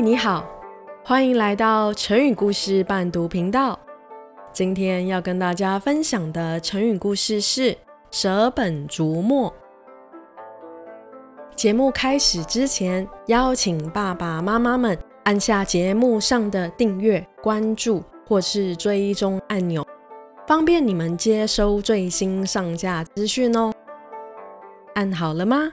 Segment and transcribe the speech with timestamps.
[0.00, 0.46] 你好，
[1.04, 3.78] 欢迎来到成语故事伴读频道。
[4.52, 7.76] 今天要跟大家分享的成语故事是
[8.12, 9.52] “舍本逐末”。
[11.56, 19.84] 节目开始之前，邀请爸爸妈妈们按下节目上的订阅、关注或是追踪按钮，
[20.46, 23.72] 方便你们接收最新上架资讯哦。
[24.94, 25.72] 按好了吗？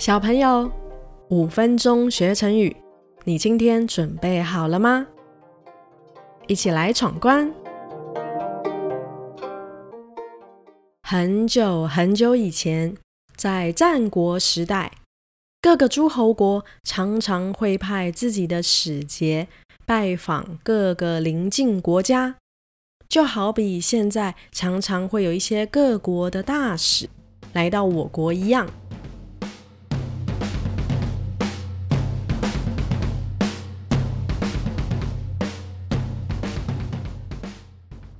[0.00, 0.72] 小朋友，
[1.28, 2.74] 五分钟学成语，
[3.24, 5.06] 你今天准备好了吗？
[6.46, 7.52] 一起来闯关！
[11.02, 12.96] 很久很久以前，
[13.36, 14.90] 在战国时代，
[15.60, 19.48] 各个诸侯国常常会派自己的使节
[19.84, 22.36] 拜访各个邻近国家，
[23.06, 27.10] 就好比现在常常会有一些各国的大使
[27.52, 28.66] 来到我国一样。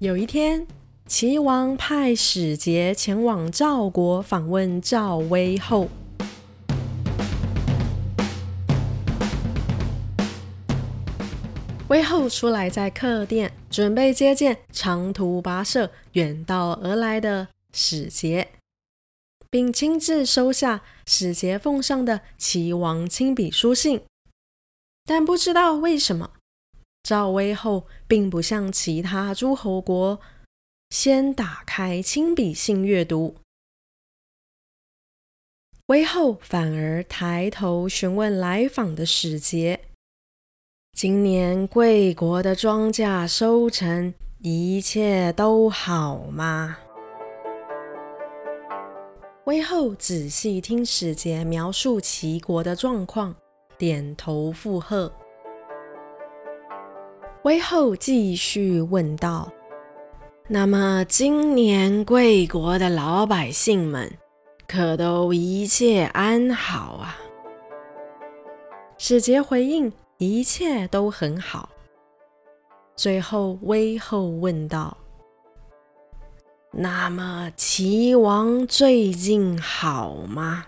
[0.00, 0.64] 有一天，
[1.08, 5.88] 齐王派使节前往赵国访问赵威后。
[11.88, 18.50] 威后出来在客店，准备接见长途跋涉远道而来的使节，
[19.50, 24.02] 并亲自收下使节奉上的齐王亲笔书信。
[25.04, 26.37] 但不知道为什么。
[27.08, 30.20] 赵威后并不像其他诸侯国，
[30.90, 33.36] 先打开亲笔信阅读，
[35.86, 39.80] 威后反而抬头询问来访的使节
[40.92, 46.76] ：“今年贵国的庄稼收成一切都好吗？”
[49.48, 53.34] 威后仔细听使节描述齐国的状况，
[53.78, 55.10] 点头附和。
[57.48, 59.50] 威后继续问道
[60.48, 64.12] ：“那么今年贵国的老百姓们
[64.66, 67.16] 可都一切安好啊？”
[68.98, 71.70] 使节回应：“一切都很好。”
[72.94, 74.94] 最后，威后问道
[76.70, 80.66] ：“那么齐王最近好吗？”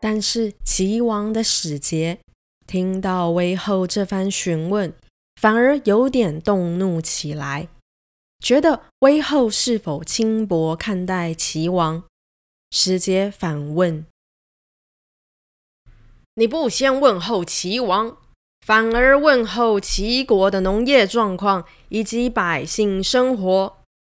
[0.00, 2.18] 但是齐王的使节。
[2.66, 4.92] 听到威后这番询问，
[5.40, 7.68] 反而有点动怒起来，
[8.40, 12.04] 觉得威后是否轻薄看待齐王？
[12.70, 14.04] 使节反问
[16.34, 18.16] ：“你不先问候齐王，
[18.66, 23.76] 反而问候齐国的农业状况以及百姓生活，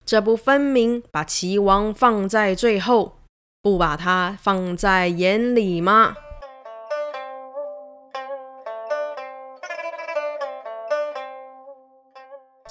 [0.07, 3.19] 这不分明把齐王放在最后，
[3.61, 6.15] 不把他放在眼里吗？”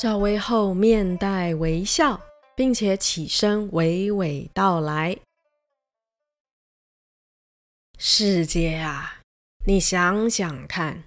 [0.03, 2.19] 赵薇后面带微笑，
[2.57, 5.17] 并且起身娓娓道来
[7.97, 9.21] ：“世界啊，
[9.65, 11.05] 你想想看，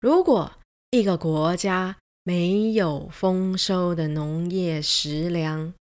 [0.00, 0.50] 如果
[0.90, 5.72] 一个国家没有丰收的农业食粮，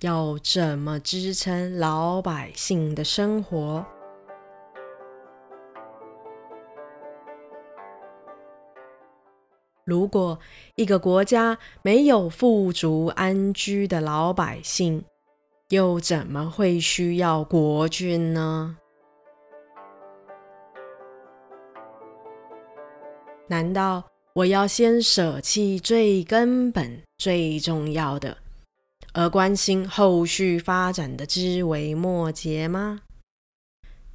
[0.00, 3.84] 要怎么支撑老百姓的生活？”
[9.84, 10.38] 如果
[10.76, 15.04] 一个国家没有富足安居的老百姓，
[15.68, 18.76] 又怎么会需要国君呢？
[23.46, 24.02] 难道
[24.32, 28.38] 我要先舍弃最根本、最重要的，
[29.12, 33.02] 而关心后续发展的枝微末节吗？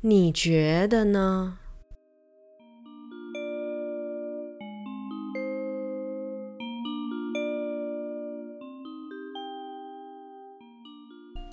[0.02, 1.60] 你觉得呢？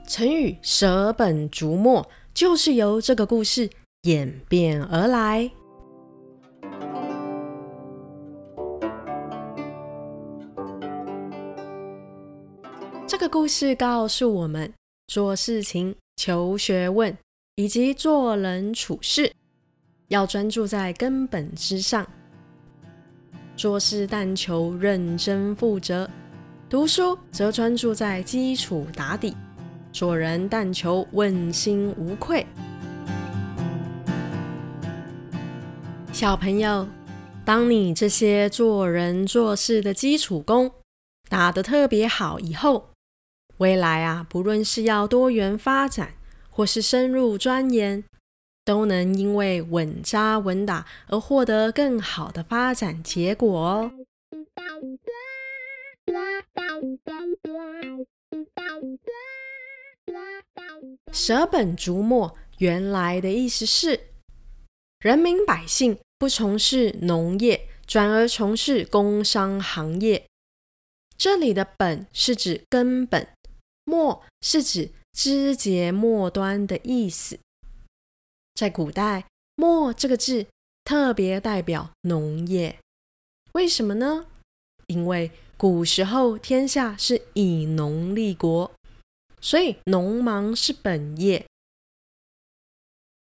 [0.07, 3.69] 成语“舍本逐末”就是由这个故事
[4.03, 5.51] 演变而来。
[13.07, 14.73] 这个故事告诉我们，
[15.09, 17.17] 做事情、求学问
[17.57, 19.33] 以及做人处事，
[20.09, 22.07] 要专注在根本之上。
[23.57, 26.09] 做事但求认真负责，
[26.69, 29.35] 读书则专注在基础打底。
[29.97, 32.45] 做人但求问心无愧。
[36.13, 36.87] 小朋友，
[37.47, 40.71] 当你这些做人做事的基础功
[41.31, 42.91] 打得特别好以后，
[43.57, 46.13] 未来啊，不论是要多元发展，
[46.51, 48.05] 或是深入钻研，
[48.67, 53.91] 都能因为稳扎稳打而获得更好的发展结果哦。
[61.13, 64.09] 舍本逐末，原来的意思是，
[65.01, 70.27] 人民百姓不从事农业，转而从事工商行业。
[71.17, 73.27] 这里的“本”是指根本
[73.85, 77.39] ，“末”是指枝节末端的意思。
[78.55, 79.25] 在古代
[79.57, 80.47] ，“末”这个字
[80.85, 82.79] 特别代表农业。
[83.53, 84.27] 为什么呢？
[84.89, 88.71] 因为古时候天下是以农立国，
[89.47, 91.47] 所以农忙是本业，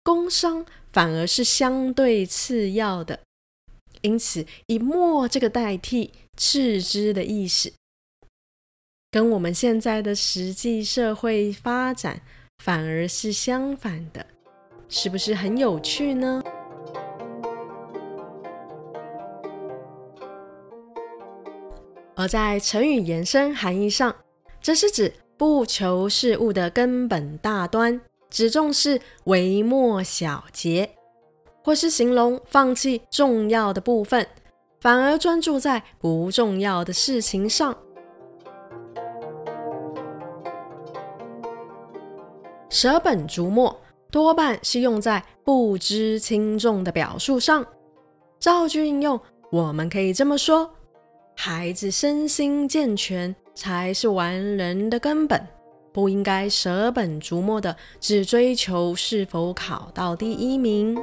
[0.03, 3.19] 工商反而是相对次要的。
[4.01, 7.71] 因此，以“末”这个代替次之的意思，
[9.11, 12.19] 跟我们现在的实际社会发展
[12.63, 14.25] 反而是相反的，
[14.88, 16.41] 是不是很有趣呢？
[22.15, 24.15] 而在成语延伸含义上，
[24.59, 30.89] 这是指不求事物的根本大端，只重视微末小节。
[31.63, 34.27] 或是形容放弃重要的部分，
[34.81, 37.74] 反而专注在不重要的事情上。
[42.69, 43.80] 舍本逐末
[44.12, 47.65] 多半是用在不知轻重的表述上。
[48.39, 49.18] 造句应用，
[49.53, 50.69] 我们可以这么说：
[51.38, 55.45] 孩子身心健全才是完人的根本，
[55.91, 60.97] 不应该舍本逐末的只追求是否考到第一名。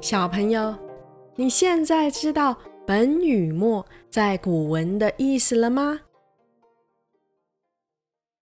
[0.00, 0.72] 小朋友，
[1.34, 6.02] 你现在知道“本”与“末”在古文的意思了吗？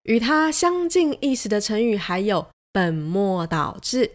[0.02, 4.10] 与它相近意思的成语还有“本末倒置”，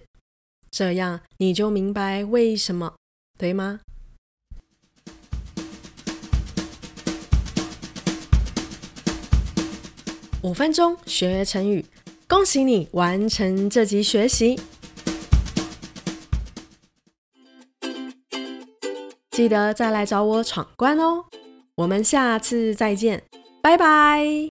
[0.70, 2.94] 这样你就明白为什么，
[3.40, 3.80] 对吗？
[10.44, 11.86] 五分钟学成语，
[12.28, 14.60] 恭喜你完成这集学习。
[19.30, 21.26] 记得再来找我闯关哦！
[21.76, 23.24] 我们下次再见，
[23.62, 24.51] 拜拜。